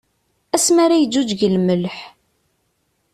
Asmi 0.55 0.81
ara 0.83 0.95
yeǧǧuǧǧeg 1.01 1.41
lmelḥ. 1.55 1.97